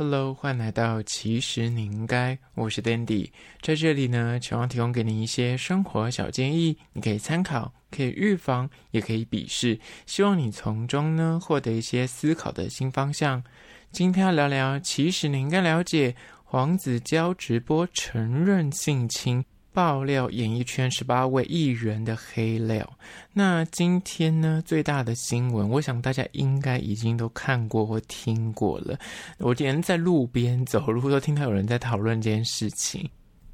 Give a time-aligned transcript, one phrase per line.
[0.00, 9.76] Hello，欢迎来到其实你应该，我是 Dandy，在这里呢，希望提供给你一些生活小建议，你可以参考，可以预防，也可以鄙视，
[10.06, 13.42] 希望你从中呢获得一些思考的新方向。
[13.90, 19.44] 今天要聊聊，其实你应该了解黄子佼直播承认性侵。
[19.78, 22.98] 爆料演艺圈十八位艺人的黑料。
[23.32, 28.98] 那今天呢，最大的新闻，我想大家应该已经都看过或听过了。
[29.38, 33.08] 我连在路边走路都听到有人在讨论这件事情。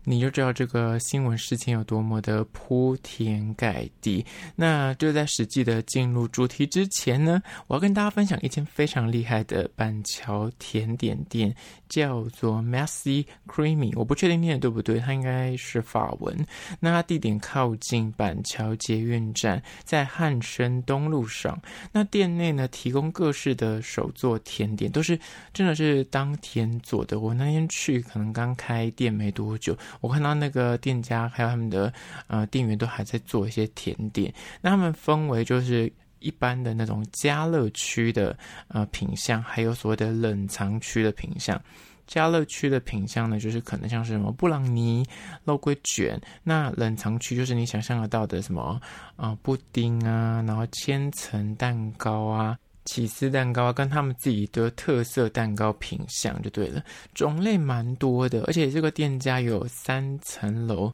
[0.06, 4.24] 你就知道这个新闻事情有多么的铺天盖地。
[4.54, 11.54] 那就在实际的进入主题之前呢，我要跟大家分享一间非常厉害的板桥甜点店，
[11.94, 13.92] 叫做 Messy Creamy。
[13.94, 16.36] 我不确定念的对不对，它应该是法文。
[16.80, 21.56] 那它地点靠近板桥捷运站，在汉生东路上。
[21.92, 25.16] 那店内呢，提供各式的手作甜点，都是
[25.52, 27.20] 真的是当天做的。
[27.20, 29.76] 我那天去，可能刚开店没多久。
[30.00, 31.92] 我看到那个店家还有他们的
[32.26, 35.92] 呃店员都还在做一些甜点，那他们分为就是
[36.24, 38.36] 一般的那种加热区的
[38.68, 41.60] 呃品相，还有所谓的冷藏区的品相。
[42.06, 45.04] 加热区的品相呢，就是可能像是什么布朗尼、
[45.44, 48.80] 肉桂卷；那冷藏区就是你想象得到的什么
[49.16, 52.58] 啊、布丁啊，然后千层蛋糕啊。
[52.84, 60.92] 起司蛋糕跟他们自己的特色蛋糕品相就对了，种类蛮多的，而且这个店家有三层楼。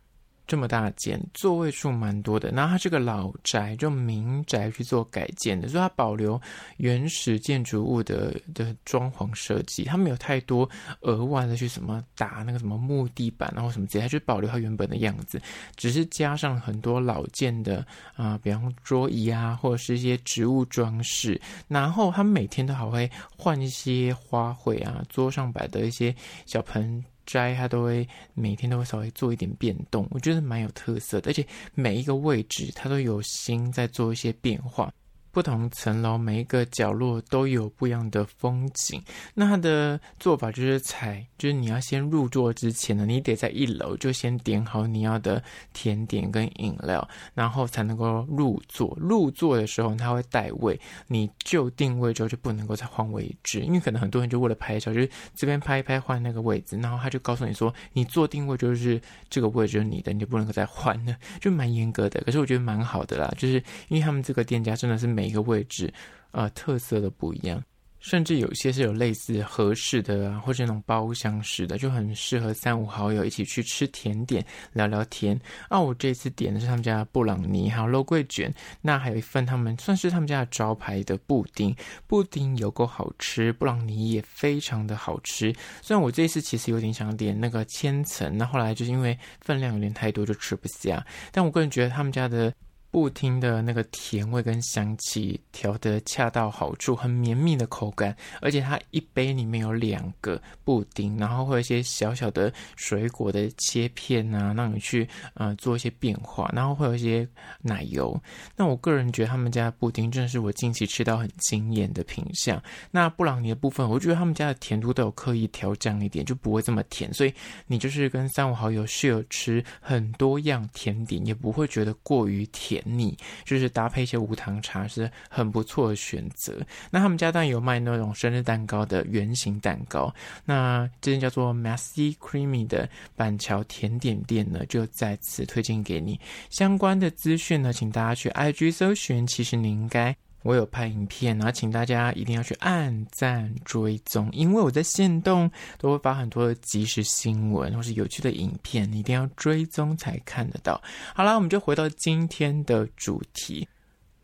[0.51, 2.51] 这么大间，座位数蛮多的。
[2.51, 6.41] 然后它是个老宅，就民宅去做改建的，所以它保留
[6.79, 10.69] 原始建筑物的的装潢设计，它没有太多
[11.03, 15.41] 额外的去什么打那个什么木地板，然后什么之类，它就保留它原本的样子，
[15.77, 21.41] 只是加上很多老件的啊、比方桌椅啊，或者是一些植物装饰。
[21.69, 26.12] 然后他们每天都还会换一些花卉啊，桌上摆的一些
[26.45, 27.05] 小盆。
[27.27, 34.92] 摘它都会每天都会稍微做一点变动，我觉得蛮有特色的，而且每一个位置它都有心在做一些变化。
[35.33, 39.02] 不同层楼每一个角落都有不一样的风景。
[39.35, 45.42] 那它的做法就是采，就是你要先入座之前呢，你得在一楼就先点好你要的
[45.73, 48.96] 甜点跟饮料，然后才能够入座。
[49.01, 62.20] 入座的时候它会带位，你就定位之后就不能够再换位置，因为可能很多人就为了拍照，就是这边拍一拍换那个位置，然后他就告诉你说，你坐定位就是这个位置就是你的，你就不能够再换了，就蛮严格的。
[62.23, 65.92] 可是我觉得蛮好的啦，就是因为他们这个店家真的是每一个位置，
[66.33, 67.63] 呃，特色的不一样，
[67.98, 75.39] 甚至有些是有类似合适的啊，或者那种包厢式的，就很适合三五好友一起去吃甜点、聊聊天。
[75.69, 81.77] 啊，我这次点的是他们家的布朗尼，还有肉桂卷，那还有一份他们算是他们家的招牌的布丁，
[82.07, 85.53] 布丁有够好吃，布朗尼也非常的好吃。
[85.83, 91.05] 虽然我这次其实有点想点那个千层，那后来就是因为分量有点太多，就吃不下。
[91.30, 92.51] 但我个人觉得他们家的。
[92.90, 107.27] 布丁的那个甜味跟香气调得恰到好处，很绵密的口感，而且它一杯里面有两个布丁，然后会有一些小小的水果的切片啊，让你去呃做一些变化，然后会有一些
[107.62, 108.20] 奶油。
[108.56, 112.61] 那我个人觉得他们家的布丁真的是我近期吃到很惊艳的品相。
[112.90, 117.33] 那布朗尼的部分，我觉得他们家的甜度都有刻意调降一点，就不会这么甜，所以
[117.68, 122.80] 你就是跟三五好友室友吃很多样甜点，也不会觉得过于甜。
[122.85, 126.58] 腻就是搭配一些无糖茶是很不错的选择。
[126.91, 130.12] 那他们家当然有卖那种生日蛋糕的圆形蛋糕。
[130.44, 136.19] 那这间叫做 Messy Creamy 的板桥甜点店呢，就在此推荐给你。
[136.50, 139.26] 相关的资讯呢，请大家去 IG 搜寻。
[139.26, 140.17] 其实你应该。
[140.43, 150.81] 我有拍影片，然后请大家一定要去按赞追踪，因为我在限动都会发很多的即时新闻或是有趣的影片，你一定要追踪才看得到。
[151.14, 153.69] 好啦，我们就回到今天的主题。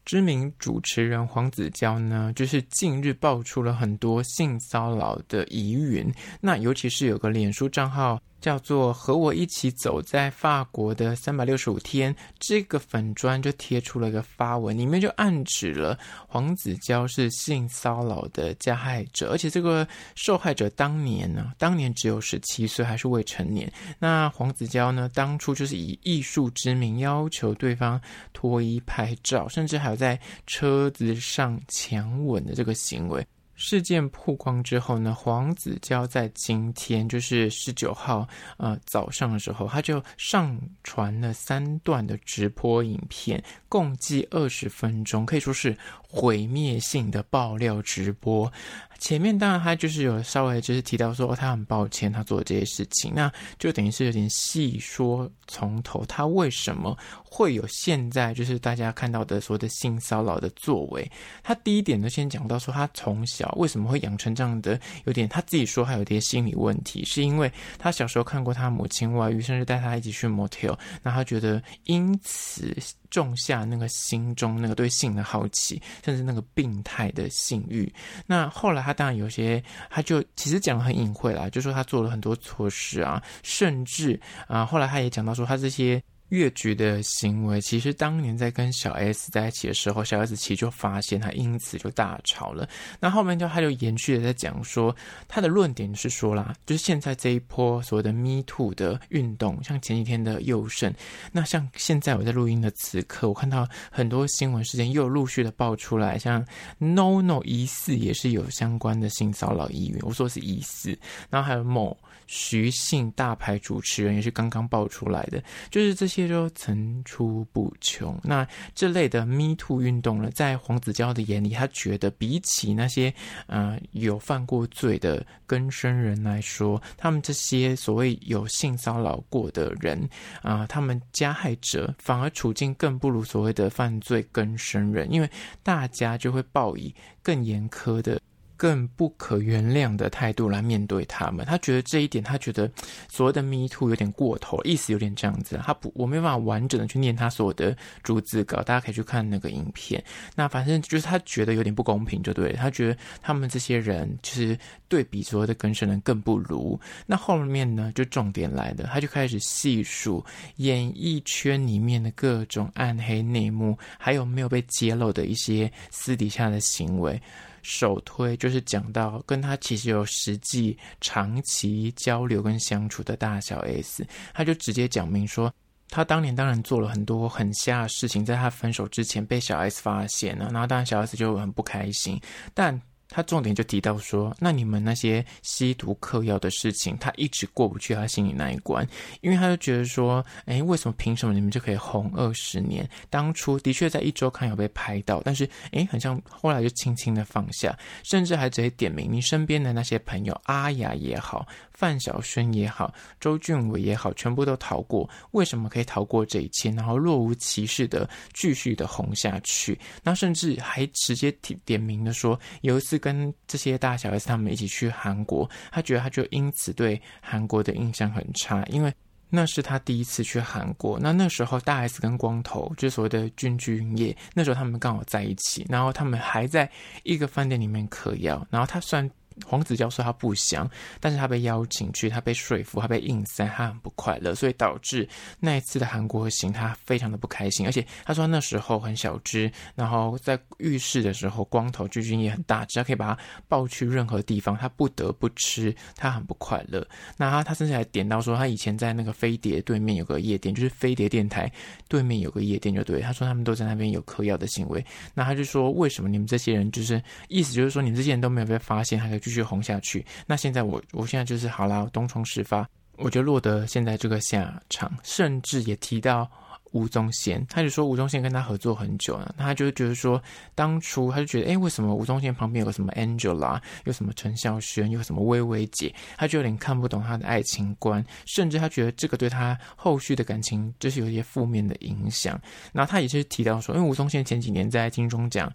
[0.05, 6.09] 知名主持人黄子佼呢，就是近日爆出了很多性骚扰的疑云，
[6.41, 8.21] 那尤其是有个脸书账号。
[8.41, 15.99] 叫做和我一起走在法国的三百六十五天，这个粉砖就贴出了一个发文，里面就暗指了
[16.29, 23.73] 黄子佼是性骚扰的加害者，而且这个受害者当年呢，当年只有十七岁，还是未成年。
[23.99, 28.01] 那黄子佼呢，当初就是以艺术之名要求对方
[28.33, 33.27] 脱衣拍照，甚至还有在车子上强吻的这个行为。
[33.57, 45.77] 事件曝光之后呢，黄子佼在今天就是十九号，呃早上的时候，他就上传了三段的直播影片，共计二十分钟，可以说是
[46.07, 48.53] 毁灭性的爆料直播。
[48.99, 61.11] 前面当然他就是有稍微就是提到说，他很抱歉他做的这些事情，那就等于是有点细说从头，他为什么会有现在就是大家看到的所谓的性骚扰的作为。
[61.43, 72.77] 他第一点呢，先讲到说他从小为什么会养成这样的，有点他自己说还有点心理问题，是因为他小时候看过他母亲外遇，甚至带他一起去 motel，那他觉得因此。
[73.11, 77.93] 种下那个心中那个对性的好奇，甚至那个病态的性欲。
[78.27, 86.03] 那后来他当然有些，他就其实讲得很隐晦啦，就说他做了很多错事啊，甚至啊，后来他也讲到说他这些。
[86.31, 92.69] 越局的行为，其实当年在跟小 S 在一起的时候，小 S 其实就发现他，因此就大吵了。
[92.99, 94.95] 那后面就他就延续的在讲说，
[95.29, 100.93] 他的论点是说啦，就是现在这一波所谓的 Me Too 的运动，像前几天的右胜，
[101.31, 106.45] 那像现在我在录音的此刻，我看到很多新闻事件又陆续的爆出来，像
[106.81, 110.99] NONO 疑似也是有相关的性骚扰疑云，我说是疑似，
[111.31, 111.97] 然后还有某。
[112.27, 118.19] 徐姓大牌主持人也是刚刚爆出来的，就是这些都层出不穷。
[118.23, 123.13] 那这类的 Me Too 运动呢，在黄子佼的眼里，他觉得比起那些
[123.47, 129.97] 呃有犯过罪的更生人来说，他们这些所谓有性骚扰过的人
[130.43, 135.31] 啊、他们加害者反而处境更不如所谓的犯罪更生人，因为
[135.63, 138.21] 大家就会报以更严苛的。
[138.57, 142.71] 更不可原谅的态度来面对他们，他觉得这一点，他觉得
[143.09, 145.61] 所谓的 Me Too 有点过头，意思有点这样子。
[145.63, 150.03] 他不，我没办法完整的去念他所有的逐字稿，大家可以去看那个影片。
[150.35, 152.53] 那反正就是他觉得有点不公平，就对。
[152.55, 154.59] 他觉得他们这些人就是
[154.89, 156.79] 对比所谓的更生人更不如。
[157.07, 160.25] 那后面呢，就重点来了，他就开始细数
[160.57, 167.21] 演艺圈里面的各种暗黑内幕，还有没有被揭露的一些私底下的行为。
[167.69, 175.53] 首推就是讲到跟他其实有实际长期交流跟相处的大小 S，他就直接讲明说，
[175.91, 182.21] 他当年当然做了很多很瞎的事情，在他分手之前被小 S 发现了，然后当然小 S 就很不开心，
[182.55, 182.81] 但。
[183.17, 188.87] 他重点就提到说，那你们那些吸毒嗑药的事情，他一直过不去他心里那一关，
[189.23, 192.87] 因为他就觉得说，哎，为什么凭什么你们就可以红二十年？
[193.09, 197.75] 当初的确在一周刊有被拍到，但是哎，很像后来就轻轻的放下，
[198.05, 201.49] 甚至还直接点名你身边的那些朋友，阿雅也好。
[201.73, 202.91] 范晓萱也好，
[203.21, 205.07] 周俊伟也好，全部都逃过。
[205.33, 206.71] 为什么可以逃过这一切？
[206.71, 209.79] 然后若无其事的继续的红下去？
[210.03, 218.93] 那甚至还直接点点名的说，有一次跟这些大小 S 他们一起去韩国，他觉得他就因此对韩国的印象很差，因为
[219.31, 220.99] 那是他第一次去韩国。
[220.99, 226.69] 那那时候大 S 跟光头，就是所谓的俊俊业，那时候他们刚好在一起，然后他们还在
[227.05, 229.09] 一个饭店里面嗑药，然后他算。
[229.45, 230.69] 黄子佼说他不想，
[230.99, 235.07] 但是他被邀请去，他被说服，他被硬塞，他很不快乐，所以导致
[235.39, 237.67] 那一次的韩国行他非常的不开心。
[237.67, 246.87] 而且他说那时候很小只，然后在浴室的时候光头巨君也很大只，他可以把他抱去任何地方，他不得不吃，他很不快乐。
[247.19, 251.53] 那他他甚至还点到说他以前在那个飞碟对面有个夜店，就是飞碟电台
[251.89, 253.03] 对面有个夜店就对。
[253.03, 254.83] 他说他们都在那边有嗑药的行为，
[255.13, 259.26] 那他就说为什么你们这些人就是意思就是说你们这些人都没有被发现，还可以。
[259.27, 262.65] 继续红下去，那现在我我现在就是好啦，东窗事发，
[262.97, 266.31] 我就落得现在这个下场，甚至也提到
[266.71, 270.23] 吴宗宪，他就说吴宗宪跟他合作很久了，他就觉得说
[270.55, 282.41] 当初他就觉得，哎，为什么吴宗宪旁边有个什么 Angela，有什么陈孝萱，有什么薇薇姐，他就有点看不懂他的爱情观，甚至他觉得这个对他后续的感情就是有一些负面的影响。
[282.73, 285.53] 然后他也是提到说，因为吴宗宪前几年在金钟奖。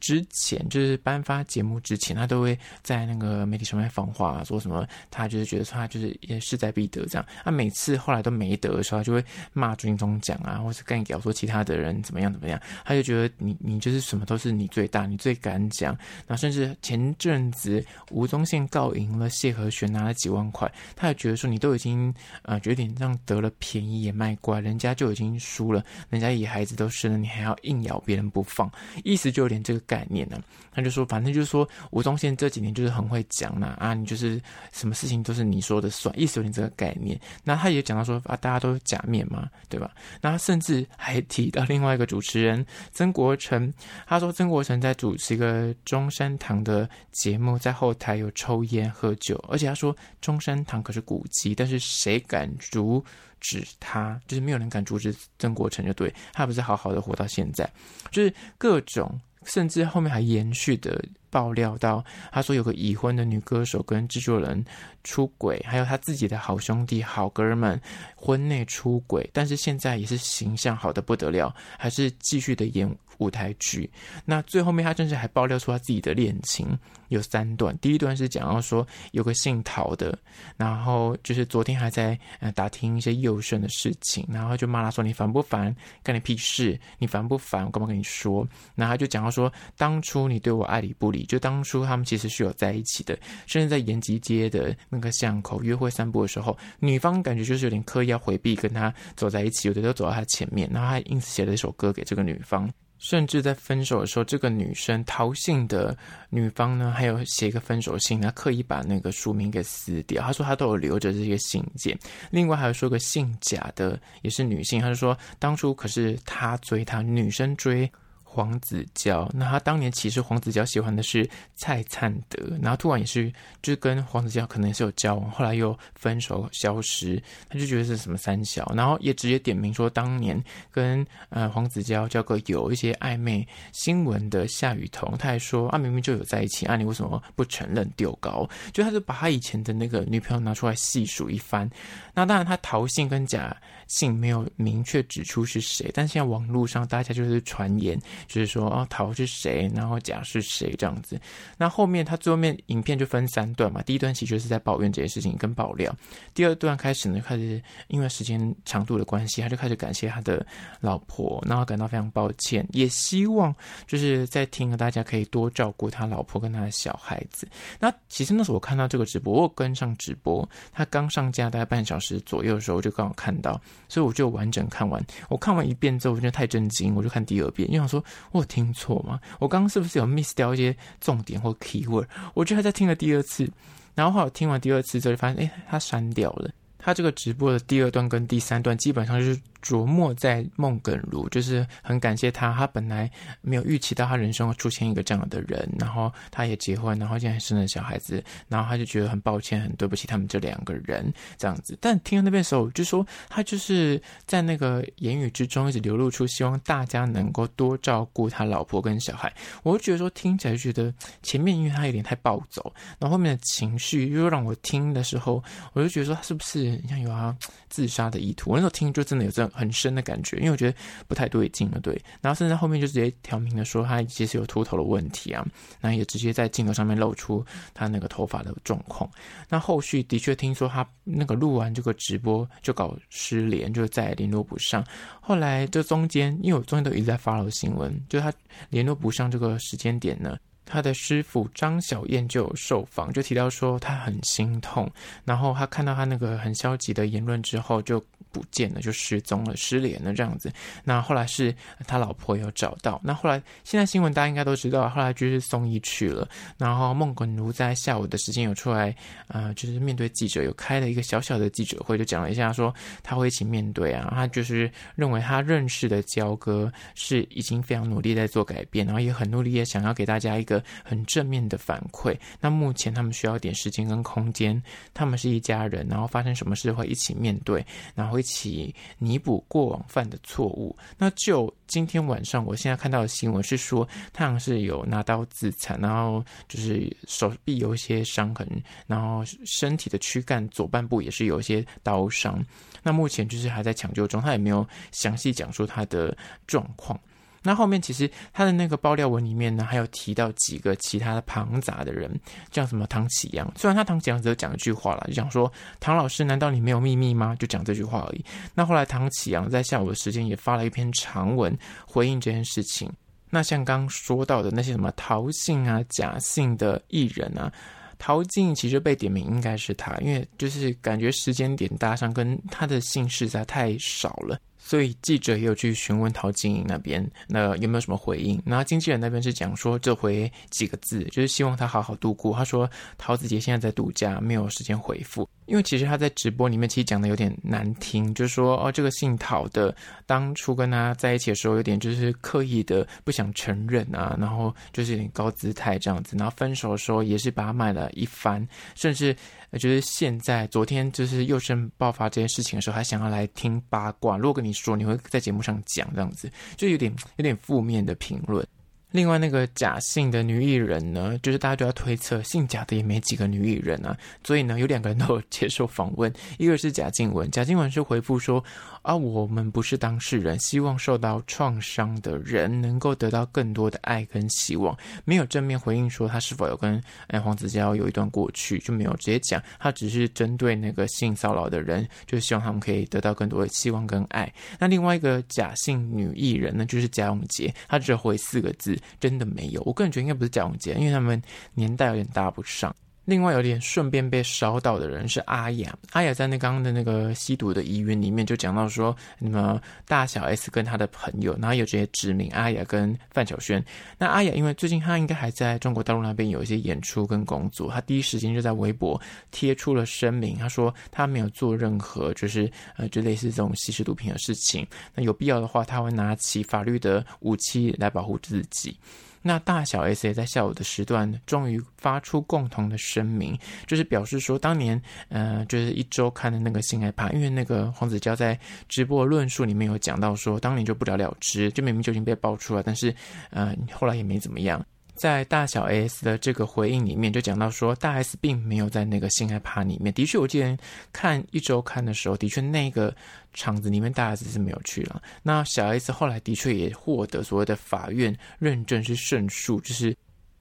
[0.00, 7.26] 之前就是颁发节目之前，他都会在那个媒体上面放话，说什么他就是觉得他就是也势在必得这样。
[7.44, 12.60] 他每次后来都没得的时候，他就会骂金钟奖啊，或是干掉说其他的人怎么样怎么样。
[12.84, 15.96] 他就觉得你你就是什么都是你最大，你最敢讲。
[16.26, 28.70] 那甚至前阵子吴宗宪告赢了谢和弦，拿了几万块，他也觉得说你都已经呃有点让得了便宜也卖乖，人家就已经输了，人家野孩子都生了，你还要硬咬别人不放，
[29.02, 29.87] 意思就有点这个。
[29.88, 30.40] 概念呢？
[30.70, 34.40] 他就说，反正就是说，吴宗宪这几年就是很会讲嘛，啊，你就是
[34.70, 37.18] 什么事情都是你说的算，意思有点这个概念。
[37.42, 39.90] 那他也讲到说啊，大家都是假面嘛，对吧？
[40.20, 43.72] 那他甚至还提到另外一个主持人曾国成，
[44.06, 53.04] 他说曾国成在主持一个中山堂的节目，在后台有抽烟喝酒，而且他说中山堂可是古迹，但是谁敢阻
[53.40, 54.20] 止他？
[54.28, 57.68] 就是没有人敢阻止曾国成，就对，他不是好好的活到现在，
[58.12, 59.20] 就是各种。
[59.48, 64.64] 甚至后面还延续的爆料到，他说有个已婚的女歌手跟制作人
[65.04, 67.80] 出轨，还有他自己的好兄弟、好哥们
[68.14, 72.88] 婚内出轨，但是现在也是形象好的不得了，还是继续的演
[73.18, 73.90] 舞台剧。
[74.24, 76.66] 那最后面他甚至还爆料出他自己的恋情
[77.08, 80.16] 有三段，第一段是讲到说有个姓陶的，
[80.56, 85.74] 然后就是昨天还在呃打听一些幼生的事情，然后就骂他说，你烦不烦？
[86.02, 86.78] 干你屁事？
[86.98, 87.64] 你烦不烦？
[87.64, 88.46] 我干嘛跟你说？
[88.74, 102.70] 然后他就讲到说，当初你对我爱理不理，就当初他们其实是有在一起的，甚至在延吉街的那个巷口约会散步的时候，女方感觉就是有点刻意要回避跟他走在一起，有的都走到他前面，然后他因此写了一首歌给这个女方。
[102.98, 105.96] 甚至在分手的时候，这个女生逃信的
[106.28, 110.22] 女方呢，还有写一个分手信，她刻意把那个署名给撕掉。
[110.22, 111.98] 她说她都有留着这些信件。
[112.30, 117.90] 另外还有说个姓贾的，也是女性，她就说当初可是她追她，女生追。
[118.30, 123.32] 黄子佼，那他当年其实黄子佼喜欢的是蔡灿德，然后突然也是
[123.62, 138.48] 就是跟黄子佼可能是有交往，后来又分手消失，他就觉得是什么三小，然后也直接点名说当年跟呃黄子佼交个有一些暧昧新闻的夏雨桐，他还说啊明明就有在一起，啊你为什么不承认丢高？
[138.72, 141.68] 就他就把他以前的那个女朋友拿出来细数一番，
[142.14, 143.56] 那当然他陶姓跟贾
[143.88, 148.00] 姓没有明确指出是谁，但现在网络上大家就是传言。
[148.28, 151.20] 就是说，哦，陶是谁，然后甲是谁这样子。
[151.56, 153.82] 那后面他最后面影片就分三段嘛。
[153.82, 155.94] 第一段其实是在抱怨这些事情跟爆料。
[156.34, 160.46] 第二段开始呢，开始因为时间长度的关系，他就开始感谢他的
[160.80, 163.54] 老婆，然后感到非常抱歉，也希望
[163.86, 167.48] 就是在听了大家可以多照顾他老婆跟他的小孩子。
[167.80, 175.04] 那其实那时候我看到这个直播，我跟上直播，他刚上架大概半小时左右的时候，就刚好看到，所以我就完整看完。
[175.28, 178.02] 我看完一遍之后，我觉得太震惊，我就看第二遍，因为想说。
[178.32, 179.20] 我有听错吗？
[179.38, 182.06] 我刚刚是不是有 miss 掉一些重点或 keyword？
[182.34, 183.48] 我觉得他在听了第二次，
[183.94, 186.50] 然后后来我听完第二次之后，就发现，哎，他删掉了。
[186.78, 189.40] 他这个直播的第二段跟第三段，基本上就是。
[189.62, 192.54] 琢磨在孟耿如，就是很感谢他。
[192.54, 193.10] 他本来
[193.40, 201.76] 没有预期到他人生会出现一个这样的人，然后他也结婚，然后现在生了小孩子，然后他就觉得很抱歉，很对不起他们这两个人这样子。
[201.80, 209.32] 但听到那边的时候，就说他就是在那个言语之中一直流露出希望大家能够多照顾他老婆跟小孩。
[209.62, 217.36] 我就觉得说听起来就觉得前面因为他有点太暴走，然后后面的情绪又让我听的时候，我就觉得说他是不是像有他
[217.68, 218.50] 自杀的意图？
[218.50, 219.47] 我那时候听就真的有这样。
[219.52, 220.76] 很深的感觉，因为我觉得
[221.06, 222.00] 不太对劲了，对。
[222.20, 225.44] 然后甚至后面就直接挑明了说，他其实有秃头的问题啊，
[225.80, 229.08] 那也直接在镜头上面露出他那个头发的状况。
[229.48, 234.84] 那后续的确听说他那个录完这个直播就搞失联，就再也联络不上。
[235.20, 238.32] 后来这中间，因为我中间都一直在 follow 新闻，就他
[238.70, 240.36] 联络不上这个时间点呢。
[240.70, 244.86] 他的师傅张小燕就有受访，就提到说他很心痛，
[245.24, 248.04] 然后他看到他那个很消极的言论之后就
[248.38, 250.52] 不见了，就失踪了，失联了这样子。
[250.84, 251.52] 那后来是
[251.86, 256.28] 他老婆有找到，那后来现在新闻大家应该都知道，后来就是送医去了。
[256.56, 258.94] 然后孟耿如在下午的时间有出来，
[259.26, 270.62] 呃，就是面对记者有开了一个小小的记者会，就讲了一下说他会一起面对啊，他就是认为他认识的焦哥是已经非常努力在做改变，然后也很努力也想要给大家一个。
[270.84, 272.16] 很正面的反馈。
[272.40, 274.60] 那目前他们需要点时间跟空间。
[274.94, 277.64] 他们是一家人，然后发生什么事会一起面对，
[277.94, 280.76] 然后起弥补过往犯的错误。
[280.98, 288.46] 那就今天晚上，我现在看到的新闻是说，他好像是有拿刀自残，然后就是手臂有一些伤痕，
[288.86, 292.44] 然后身体的躯干左半部也是有一些刀伤。
[292.82, 296.16] 那目前就是还在抢救中，他也没有详细讲述他的
[296.46, 296.98] 状况。
[297.42, 302.10] 那后面其实他的那个爆料文里面呢，还有提到几个其他的庞杂的人，
[302.50, 303.50] 像什么唐启阳。
[303.56, 307.36] 虽然他唐启阳只有讲一句话了，就讲说唐老师，难道你没有秘密吗？
[307.38, 308.24] 就讲这句话而已。
[308.54, 312.90] 那后来唐启阳在下午的时间也发了一篇长文回应这件事情。
[313.30, 317.52] 那像刚说到的那些什么陶姓啊、贾姓的艺人啊，
[317.98, 324.40] 陶晶其实被点名应该是他，因为就是感觉时间点搭上，跟他的姓实在太少了。
[324.58, 328.40] 所以记者也有去询问陶晶莹那边，那有没有什么回应？
[328.44, 332.36] 然后经纪人那边是讲说，这回几个字，就是希望他好好度过。
[332.36, 335.28] 他说陶子姐现在在度假，没有时间回复。
[335.46, 339.74] 因为其实他在直播里面其实讲的有点难听，就是说哦，这个姓陶的
[340.04, 346.16] 当初跟他在一起的时候，有点就是刻意的不想承认啊，然后就是有点高姿态这样子。
[346.18, 349.16] 然后分手的时候也是把他骂了一番，甚至
[349.52, 354.16] 就是现在昨天就是又生爆发这件事情的时候，还想要来听八卦。
[354.16, 358.46] 如果跟你说，你会在节目上讲这样子，就有点有点负面的评论。
[358.90, 368.42] 另外那个假性的女艺人呢，就是大家都要推测，姓贾的也没几个女艺人啊，所以呢，有两个人都有接受访问，一个是贾静雯，贾静雯是回复说
[368.88, 384.32] 啊，我们不是当事人，希望受到创伤的人能够得到更多的爱跟希望，没有正面回应说他是否有跟哎黄子佼有一段过去，就没有直接讲，他只是针对那个性骚扰的人，就希望他们可以得到更多的希望跟爱。
[384.58, 388.74] 那另外一个假姓女艺人呢，就是贾永婕，她只回四个字。
[388.98, 391.20] 真的没有，我个人觉得应该不是贾永婕，因为他们
[391.52, 392.74] 年代有点搭不上。
[393.08, 403.64] 另外有点顺便被烧到的人是阿雅，阿雅在那刚刚的那个吸毒的疑云里面就讲到说，那么大小 S 跟他的朋友，然后有这些指名阿雅跟范晓萱。
[403.96, 409.00] 那阿雅因为最近他应该还在中国大陆那边有一些演出跟工作，他第一时间就在微博
[409.30, 418.76] 贴出了声明，他说他没有做任何就是呃就类似这种吸食毒品的事情，那有必要的话他会拿起法律的武器来保护自己。
[419.22, 432.94] 那大小 S 也在下午的时段终于发出共同的声明，就是表示说，当年呃，就是一周刊的那个性爱趴，因为那个黄子佼在直播论述里面有讲到说，当年就不了了之，就明明就已经被爆出来，但是
[433.30, 434.64] 呃，后来也没怎么样。
[434.98, 439.94] 在大小 S 的这个回应里面，就讲到说，大 S 并没有在那个性爱趴里面。
[439.94, 440.58] 的确，我之前
[440.92, 442.94] 看一周刊的时候，的确那个
[443.32, 445.00] 场子里面大 S 是没有去了。
[445.22, 449.96] 那小 S 后来的确也获得所谓的法院认证是胜诉，就是。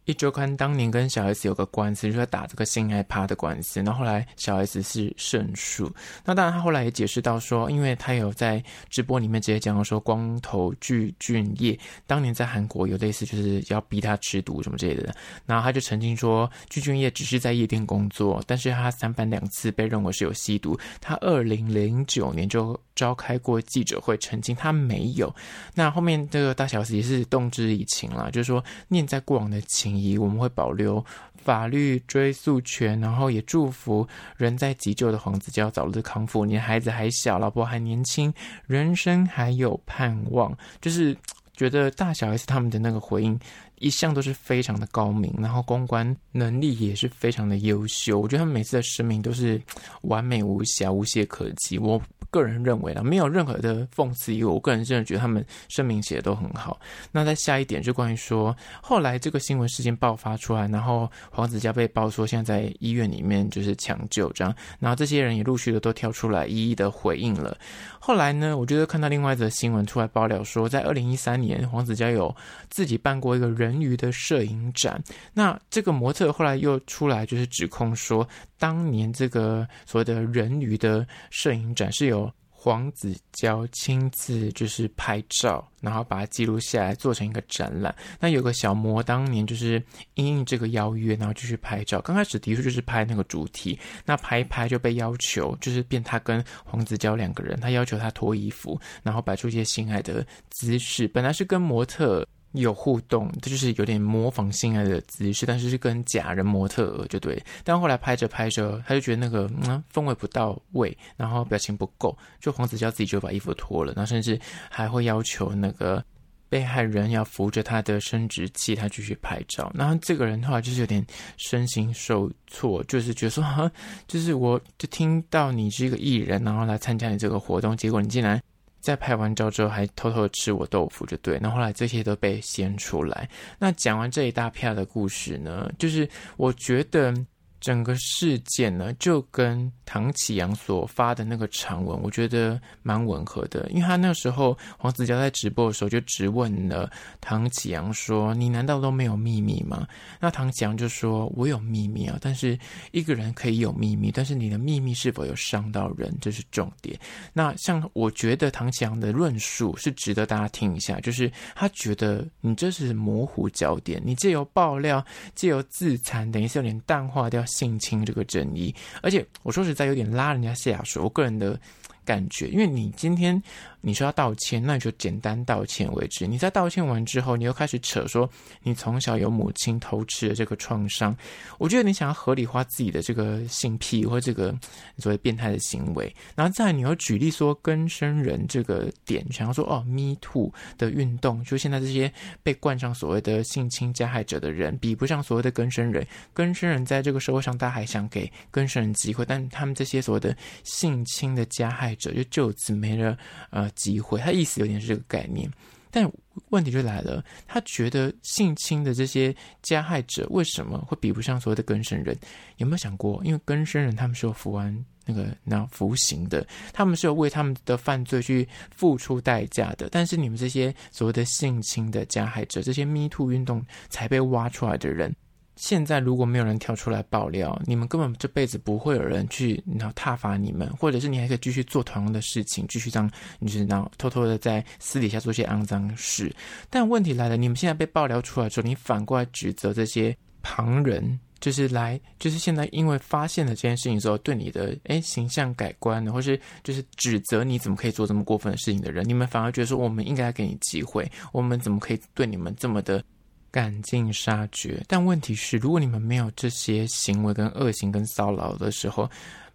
[0.08, 5.94] 一周刊当年跟小 S 有个官司，就是打这个性爱趴的官司，然后来小 S 是胜诉。
[6.24, 15.14] 那当然，他后来也解释到说，因为他有在直播里面直接讲到说，光头具俊曄当年在韩国有类似就是要逼他吃毒什么之类的。
[15.46, 20.80] 然后他就曾经说，具俊曄只是在夜店工作，但是他三番两次被认为是有吸毒。
[21.02, 25.36] 他二零零九年就召开过记者会澄清他没有。
[25.76, 29.97] 那后面这个大小 S 也是动之以情啦，就是说念在过往的情。
[30.18, 31.04] 我们会保留
[31.36, 36.46] 法律追诉权，然后也祝福人在急救的黄子佼早日康复。
[36.46, 38.34] 你的孩子还小，老婆还年轻，
[38.66, 40.56] 人生还有盼望。
[40.82, 41.16] 就是
[41.56, 43.40] 觉得大小 S 他们的那个回应
[43.80, 48.20] 一向都是非常的高明，然后公关能力也是非常的优秀。
[48.20, 49.62] 我觉得他们每次的声明都是
[50.02, 51.78] 完美无瑕、无懈可击。
[51.78, 52.02] 我。
[52.30, 54.52] 个人认为啦，没有任何的讽刺意味。
[54.52, 56.78] 我个人真的觉得他们声明写的都很好。
[57.10, 67.58] 那再下一点就关于说，后来这个新闻事件爆发出来，然后黄子佼被爆说现在在医院里面就是抢救这样，然后这些人也陆续的都跳出来一一的回应了。
[67.98, 72.36] 后来呢，我觉得看到另外一则新闻出来爆料说，在二零一三年黄子佼有
[72.70, 75.04] 自己办过一个人人鱼的摄影展。
[75.34, 78.28] 那这个模特后来又出来就是指控说，
[78.58, 82.32] 当年这个所谓的人鱼的摄影展是有。
[82.60, 87.96] 黄子佼亲自就是拍照，然后把它记录下来，做成一个展览。
[88.20, 89.82] 那有个小模当年就是
[90.16, 92.02] 因应这个邀约，然后就去拍照。
[92.02, 101.08] 刚开始的确就是拍那个主题，那拍一拍就被要求，就是变他跟黄子佼两个人，他要求他脱衣服，然后摆出一些性爱的姿势。
[101.08, 102.28] 本来是跟模特。
[102.60, 107.42] 有互动，这就是有点模仿性爱的姿势，但是是跟假人模特就对。
[107.64, 114.40] 但后来拍着拍着，他就觉得那个嗯氛围不到位，然后表情不够，就黄子佼自己就把衣服脱了，然后甚至
[114.70, 116.04] 还会要求那个
[116.50, 119.72] 被害人要扶着他的生殖器，他继续拍照。
[119.74, 121.06] 然后这个人的话就是有点
[121.38, 123.72] 身心受挫，就是觉得说，哈，
[124.08, 128.42] 就是我就听到你是一个艺人，然后来参加你这个活动，结果你竟然。
[128.88, 131.38] 在拍完照之后，还偷偷吃我豆腐，就对。
[131.42, 133.30] 那后来这些都被掀出来。
[133.60, 137.14] 那讲完这一大片的故事呢，就是我觉得。
[137.60, 143.68] 整个事件呢，就跟唐启阳所发的那个长文，我觉得蛮吻合的。
[143.72, 146.90] 因为他那时候黄子佼在直播的时候就质问了
[147.20, 149.88] 唐启阳说：“你难道都没有秘密吗？”
[150.22, 152.58] 那唐启阳就说：“我有秘密啊，但是
[152.92, 157.00] 一个人可以有秘密，但是你的秘密是否有伤到人，这是重点。”
[157.34, 167.44] 那像我觉得唐启阳的论述是值得大家听一下，就是他觉得你这是模糊焦点，你借由爆料、借由自残，等于是有点淡化掉。
[167.48, 171.60] 性侵这个争议，而且我说实在有点拉人家下水，我个人的
[172.06, 173.42] 感觉，因为你今天。
[173.88, 176.28] 你说要道歉，那你就简单道歉为止。
[176.28, 178.30] 你在道歉完之后，你又开始扯说
[178.62, 181.16] 你从小有母亲偷吃的这个创伤。
[181.58, 184.54] 我觉得你想要合理化自己的这个性癖或这个
[184.98, 192.12] 所谓变态的行为，然后再你又举例说更生人这个点，想要说哦，Me Too 的运动，就现在这些
[192.44, 196.06] 被冠上所谓的性侵加害者的人，比不上所谓的更生人。
[196.34, 203.18] 更生人在这个社会上，大家还想给更生人机会，但他们这些所谓的性侵的加害者，就就此没了
[203.50, 203.72] 呃。
[203.78, 205.50] 机会，他意思有点是这个概念，
[205.90, 206.12] 但
[206.50, 212.18] 问题就来了，他觉得性侵的这些加害者为什么会比不上所谓的更生人？
[212.58, 213.22] 有没有想过？
[213.24, 219.88] 因为更生人他们是有服完那个那服刑的，他们是有为他们的犯罪去付出代价的。
[219.90, 225.16] 但是你们这些所谓的性侵的加害者，这些 Me Too 运动才被挖出来的人。
[225.58, 236.34] 现在如果没有人跳出来爆料，你们根本这辈子不会有人去然后挞伐你们，或者是你还可以继续做同样的事情，继续这样，你就是然后偷偷的在私底下做些肮脏事。
[236.70, 253.04] 但问题来了，你们现在被爆料出来之后，你反过来指责这些旁人，就是来就是现在因为发现了这件事情之后，对你的诶形象改观，或是就是指责你怎么可以做这么过分的事情的人，你们反而觉得说我们应该给你机会，我们怎么可以对你们这么的？
[253.52, 259.10] 赶尽杀绝，但问题是，如果你们没有这些行为跟恶行跟骚扰的时候，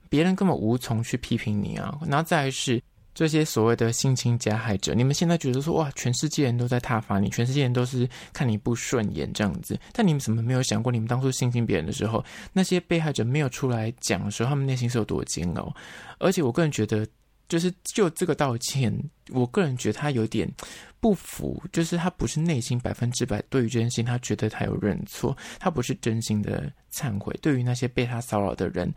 [0.09, 1.99] 别人根本无从去批评你啊。
[2.07, 2.83] 然后再是
[3.15, 15.75] 这些所谓的性侵加害者，你们现在觉得说哇，全世界人都在挞伐你，全世界人都是看你不顺眼这样子，但你们怎么没有想过，你们当初性侵别人的时候，那些被害者没有出来讲的时候，他们内心是有多煎熬？
[16.19, 17.07] 而且我个人觉得。
[17.53, 18.91] 就是就这个道歉，
[19.29, 20.51] 我个人觉得他有点
[21.01, 27.38] 不服，就是他不是内心百分之百对于这件事情，他觉得他有认错，他不是真心的忏悔。
[27.43, 28.91] 对于那些被他骚扰的人，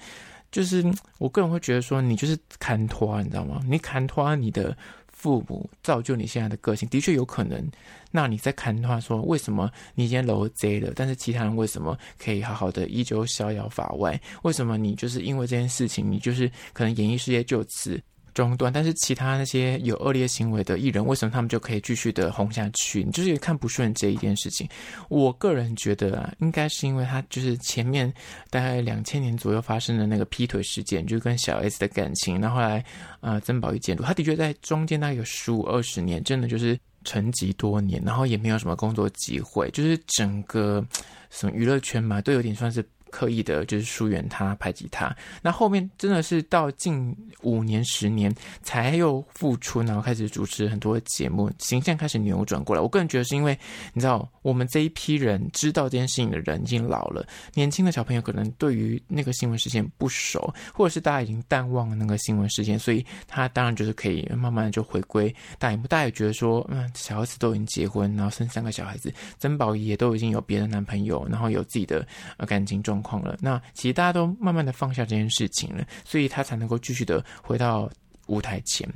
[0.53, 0.81] 就是
[1.17, 3.61] 我个人会觉得说，你就是牵拖，你知道吗？
[3.67, 4.73] 你牵拖你的
[5.09, 7.61] 父母造就你现在的个性，的确有可能。
[8.09, 14.17] 那你在牵拖说，为什么你今天楼贼了，但是其他人为什么可以好好的依旧逍遥法外？
[14.43, 18.01] 为什么你就是因为这件事情，你就是可能演艺事业就此
[18.35, 23.01] 中断，但是其他那些有恶劣行为的艺人，为什么他们就可以继续的红下去？
[23.01, 24.67] 你就是看不顺这一件事情。
[25.09, 28.13] 我个人觉得啊，应该是因为他就是前面
[28.49, 32.83] 大概两千年左右发生的那个劈腿事件，就跟小 S 的感情，然后来
[33.21, 40.85] 呃曾宝仪介入，他的确在中间大概有十五二十年，真的就是沉寂多年，然后也没有什么工作机会，就是整个
[41.29, 42.85] 什么娱乐圈嘛，都有点算是。
[43.11, 52.81] 刻意的就是疏远他、排挤他，那后面真的是到近五年、十年才又复出，然后开始主持很多节目，形象开始扭转过来。
[52.81, 53.57] 我个人觉得是因为
[53.93, 65.87] 你知道，我们这一批人知道这件事情的人已经老了，年轻的小朋友可能对于那个新闻事件不熟，或者是大家已经淡忘了那个新闻事件，所以他当然就是可以慢慢的就回归大荧幕。
[65.87, 73.04] 大家也觉得说，嗯，小 S 都已经结婚，然后生三个小孩子，曾宝仪也都已经有别的男朋友，然后有自己的呃感情状况。
[73.05, 77.87] 况了，那其实大家都慢慢的放下这件事情了，所以他才能够继续的回到
[78.25, 78.89] 舞台前。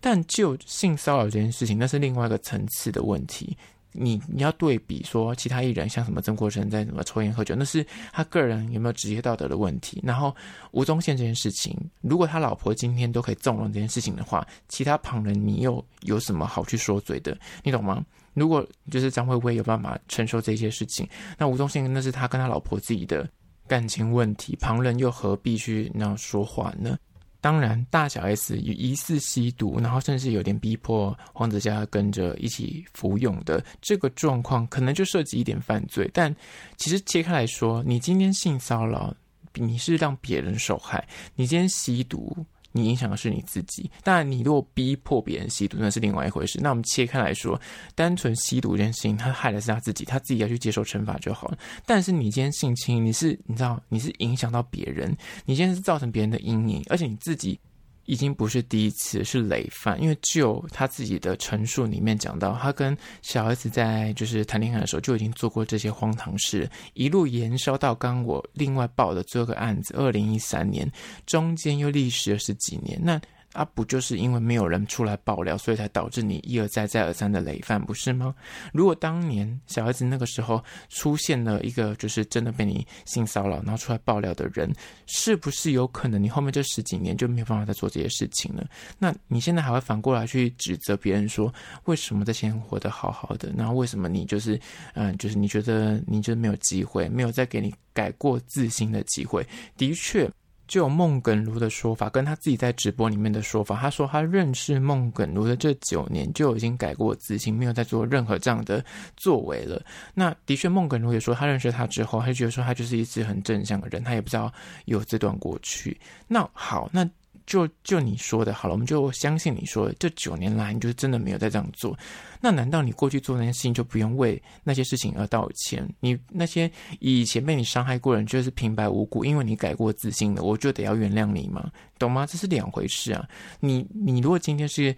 [0.00, 3.54] 但就性骚扰这件事情，那是另外一个层次的问题。
[3.94, 10.00] 你你要对比说，其他艺人像什么曾国城在什么抽烟喝酒，那是他个人有没有职业道德的问题。
[10.02, 10.34] 然后
[10.70, 17.36] 吴宗宪这件事情，如果他老婆今天都可以纵容这件事情的话，其他旁人你又有什么好去说嘴的？
[17.62, 18.02] 你懂吗？
[18.32, 23.28] 如果就是张惠妹有办法承受这些事情，那吴宗宪那是他跟他老婆自己的。
[23.66, 26.98] 感情问题，旁人又何必去那样说话呢？
[27.40, 36.08] 当然，大小 S 疑似吸毒，然后甚至有点逼迫黄子佼跟着一起服用的这个状况，可能就涉及一点犯罪。
[36.14, 36.32] 但
[36.76, 39.12] 其实切开来说，你今天性骚扰，
[39.54, 41.02] 你是让别人受害；
[41.34, 42.46] 你今天吸毒。
[42.72, 46.58] 你影响的是你自己，当然，你如果逼迫别人吸毒，那是另外一回事。
[46.60, 47.60] 那我们切开来说，
[47.94, 51.58] 单纯吸毒这件事情，他害的是他自己，他自己要去接受惩罚就好了。
[51.86, 57.60] 但是你今天性侵，你是你知道，你是影响到别人，你今天是造成别人的阴影，而且你自己。
[58.04, 60.00] 已经不是第一次，是累犯。
[60.02, 70.90] 因为就他自己的陈述里面讲到，他跟小儿子在就是谈恋爱的时候就已经做过这些荒唐事，一路延烧到刚我另外报的这个案子，二零一三年，
[71.26, 73.00] 中间又历时了十几年。
[73.02, 73.20] 那。
[73.52, 78.34] 啊，不就是因为没有人出来爆料，所以才导致你一而再、再而三的累犯，不是吗？
[78.72, 84.72] 如果当年小孩子那个时候出现了一个就是真的被你性骚扰，然后出来爆料的人，
[85.06, 88.66] 是不是有可能你后面这十几年就没有办法再做这些事情了？
[88.98, 91.52] 那你现在还会反过来去指责别人说，
[91.84, 94.58] 为什么这些人活得好好的，然后为什么你就是
[94.94, 99.46] 嗯，就是你觉得你就是没有机会，没有再给你改过自新的机会？
[99.76, 100.30] 的确。
[100.72, 108.82] 就有孟耿如的说法，跟他自己在直播里面的说法，他说他认识孟耿如的这九年就已经改过自新，没有再做任何这样的
[109.14, 109.84] 作为了。
[110.14, 114.50] 那的确，孟耿如也说他认识他之后，他就觉得说他就是一直很正向的人，他也不知道
[114.86, 116.00] 有这段过去。
[116.26, 117.06] 那好，那
[117.46, 121.96] 就就你说的好了，我们就相信你说，这九年来你就真的没有再这样做。
[122.40, 125.88] 那难道你过去做那些事情就不用为那些事情而道歉？
[126.00, 131.70] 你那些以前被你伤害过的人，就是平白无故因为你改过自新的，我就得要原谅你吗？
[132.02, 132.26] 懂吗？
[132.26, 133.28] 这是两回事啊！
[133.60, 134.94] 你你如果今天是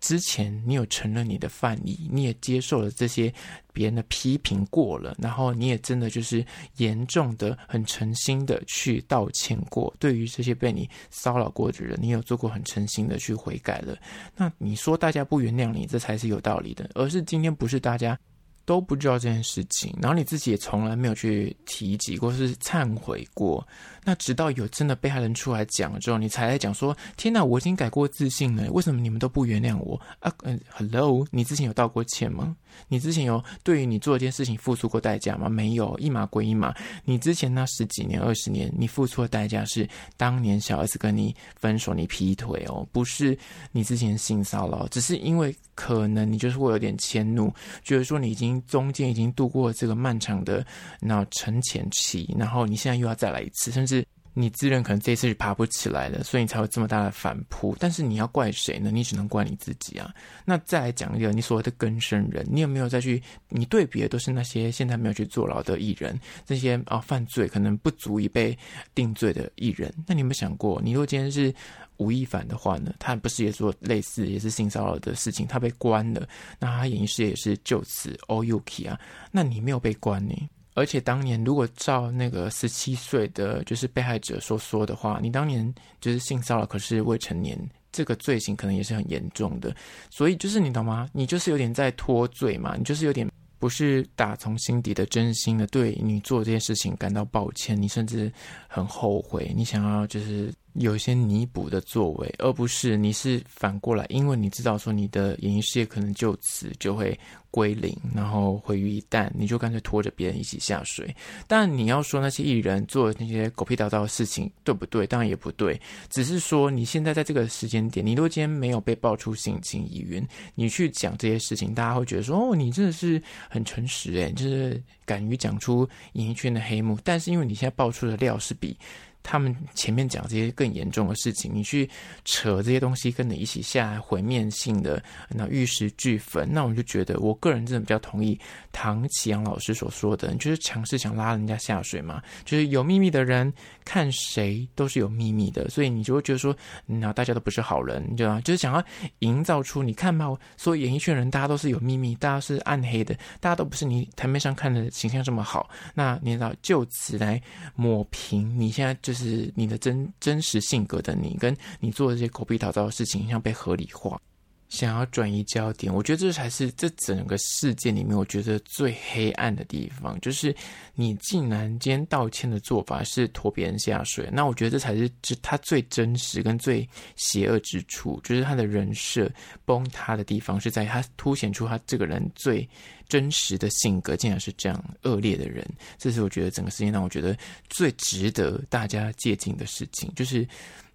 [0.00, 3.32] 之前你有承认你的犯意，你也接受了这些
[3.72, 6.44] 别人的批评过了，然后你也真的就是
[6.76, 13.96] 严重的、很诚心的去道歉过，对于这些被你骚扰过的人，你有做过很诚心的去悔改了，
[14.36, 16.88] 那你说大家不原谅你，这才是有道理的。
[16.94, 18.18] 而是今天不是大家。
[18.64, 23.66] 都不知道这件事情，然后你自己也从来没有去提及过，是忏悔过。
[24.06, 32.54] 那直到有真的被害人出来讲了之后，你才来讲说：“天哪，我已经改过自新了，为什么你们都不原谅我？”啊，嗯，Hello，你之前有道过歉吗？
[32.88, 35.48] 你之前有对于你做一件事情付出过代价吗？
[35.48, 36.74] 没有，一码归一码。
[37.04, 43.38] 你之前那十几年、二十年，你付出的代价是当年小 S 跟你分手，你劈腿哦，不是
[43.72, 47.50] 你之前性骚扰，只是因为可能你就是会有点迁怒，
[47.82, 50.66] 觉得说你已经中间已经度过这个漫长的
[51.00, 54.04] 那沉潜期，然后你现在又要再来一次，甚至。
[54.36, 57.76] 你自认可能这一次是爬不起来了，所以你才有这么大的反扑。
[57.78, 58.90] 但是你要怪谁呢？
[58.90, 60.12] 你只能怪你自己啊。
[60.44, 63.22] 那再来讲一个，你所谓的更生人，你有没有再去？
[63.48, 68.58] 你对比的都是那些现在没有去坐牢的艺人，这些啊犯罪可能不足以被
[68.92, 69.94] 定罪的艺人。
[70.04, 71.54] 那你有没有想过，你如果今天是
[71.98, 72.94] 吴亦凡的话呢？
[72.98, 76.28] 他不是也做类似也是性骚扰的事情，他被关了，
[76.58, 79.00] 那他演艺事业也是就此 all UK 啊？
[79.30, 80.34] 那你没有被关呢？
[80.74, 87.56] 而且当年如果照那个十七岁的就是被害者所说的话，你当年就是性骚扰，可是未成年，
[87.92, 89.72] 这个罪行可能也是很严重的。
[90.10, 91.08] 所以就是你懂吗？
[91.12, 93.30] 你就是有点在脱罪嘛，你就是有点
[93.60, 98.32] 不是打从心底的真心的对你做这件事情感到抱歉，你甚至
[98.66, 100.52] 很后悔，你想要就是。
[100.74, 107.18] 有一些弥补的作为，而不是你是反过来，因为你知道说你的演艺事业可能就此就会
[107.50, 111.14] 归零，然后毁于一旦，你就干脆拖着别人一起下水。
[111.46, 115.06] 但你要说那些艺人做的那些狗屁倒灶的事情对不对？
[115.06, 126.98] 当然也不对，只是说你现在在这个时间点，你如果今天没有被爆出性侵疑云，你去讲这些事情，大家会觉得说哦，你真的是很诚实诶，就是敢于讲出演艺圈的黑幕。
[127.04, 128.76] 但是因为你现在爆出的料是比。
[129.24, 131.88] 他们前面讲这些更严重的事情，你去
[132.26, 138.38] 扯这些东西跟你一起下来毁灭性的那玉石俱焚，那我就觉得我个人真的比较同意
[138.70, 143.50] 唐启阳老师所说的，就是尝试想拉人家下水嘛，就是有秘密的人
[143.82, 148.38] 看谁都是有秘密的，所以你就会觉得说，那大家都不是好人，对吧？
[148.42, 148.84] 就是想要
[149.20, 157.40] 营造出你看嘛，所以演艺圈人大家都是有秘密，大家是暗黑的，大家都不是你台面上看的形象这么好，那你知道就此来
[157.74, 159.13] 抹平你现在就。
[159.14, 164.20] 就是你的真真实性格的你，跟你做这些狗屁倒灶的事情，像被合理化，
[164.68, 165.94] 想要转移焦点。
[165.94, 170.52] 我觉得这才是这整个事件里面，我觉得最黑暗的地方，就是
[170.96, 174.28] 你竟然今天道歉的做法是拖别人下水。
[174.32, 179.30] 那我觉得这才是这他最真实跟最邪恶之处，就是他的人设
[179.64, 182.68] 崩塌的地方，是在他凸显出他这个人最。
[183.14, 185.64] 真实的性格竟然是这样恶劣的人，
[185.96, 187.36] 这是我觉得整个事件让我觉得
[187.68, 190.12] 最值得大家借鉴的事情。
[190.16, 190.44] 就是，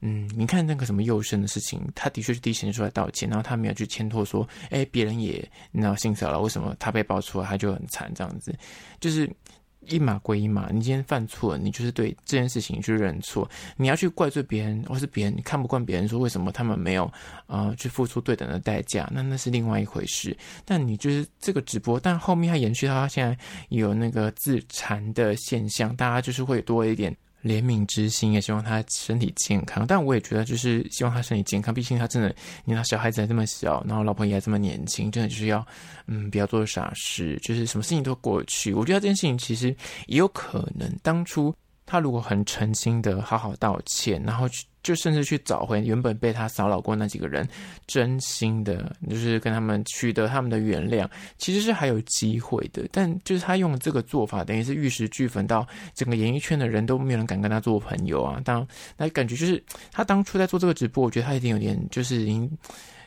[0.01, 8.53] 嗯，你看那个什么幼生的事情，他的确是第一时间出来道歉，然后他没有去牵拖说，哎，别人也那性骚扰，为什么他被爆出来他就很惨这样子，
[8.99, 9.29] 就是。
[9.89, 13.49] 一码归一码，你今天犯错，你就是对这件事情去认错。
[13.78, 17.12] 你要去怪罪别人，或是别人你看不惯别人说为什么他们没有
[17.47, 20.36] 啊去付出对等的代价，那那是另外一回事。
[20.65, 23.38] 但你就是这个直播，但后面还延续到他现在
[23.69, 27.15] 有那个自残的现象，大家就是会多一点。
[27.43, 29.86] 怜悯之心，也希望他身体健康。
[29.88, 31.73] 但我也觉得，就是希望他身体健康。
[31.73, 35.65] 毕竟他真的，你看小孩子还这么小，然后老婆也还这么年轻，真的就是要，
[36.08, 38.73] 嗯，不要做傻事，就是什么事情都过去。
[38.73, 39.67] 我觉得这件事情其实
[40.08, 41.54] 也有可能，当初
[41.89, 44.63] 他如果很诚心的好好道歉，然后去。
[44.82, 47.47] 就甚至去找回原本被他骚扰过那几个人，
[47.86, 51.06] 真心的，就是跟他们取得他们的原谅，
[51.38, 52.88] 其实是还有机会的。
[52.89, 58.41] 但就是他用这个做法，等于是玉石俱焚，到整个演艺圈的人都没有人敢跟他做朋友啊。
[58.45, 62.49] 当那感觉就是他当初在做这个直播，我觉得他一定有点就是已经。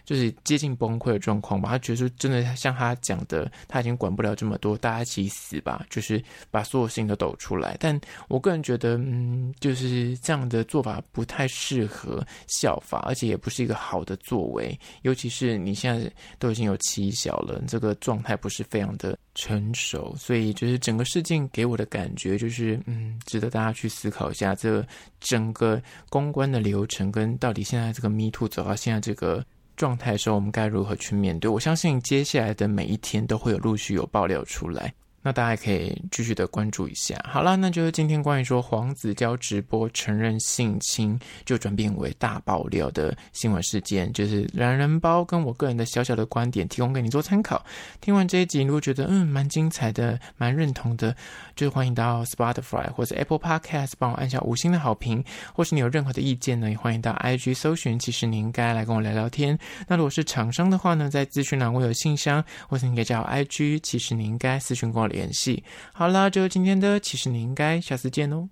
[0.05, 7.77] 就是接近崩溃的状况吧，他觉得说真的像他讲的，他已经管不了这么多，大家一起死吧，就是把所有事情都抖出来。
[7.79, 14.79] 但我个人觉得，嗯，就是这样的做法不太适合效法，而且也不是一个好的作为。
[15.03, 24.85] 尤其是你现在都已经有妻小了，这个状态不是非常的成熟，所以就是整个事件给我的感觉就是，嗯，值得大家去思考一下，这
[25.21, 29.45] 整个公关的流程跟到底现在这个 Me Too 走到现在这个。
[29.77, 31.51] 状态的时候，我们该如何去面对？
[31.51, 34.93] 我相信接下来的每一天都会有陆续有爆料出来。
[35.23, 37.17] 那大家可以继续的关注一下。
[37.29, 47.65] 好了，那就是今天关于说黄子佼直播承认性侵就转变为大爆料的新闻事件，就是懒人包跟我个人的小小的观点提供给你做参考。
[48.01, 51.15] 听完这一集，如果觉得嗯蛮精彩的、蛮认同的，
[51.55, 55.23] 就欢迎到 Spotify 或者 Apple Podcast 帮我按下五星的好评，
[55.55, 59.57] 或是你有任何的意见呢，也欢迎到 IG 搜寻，其实你应该来跟我聊聊天。
[59.87, 65.12] 那如果是厂商的话呢，在资讯栏我有信箱，或是你可以加我 IG，其实你应该私讯跟我。
[65.13, 68.49] 联系好啦，就今天的，其实你应该下次见哦。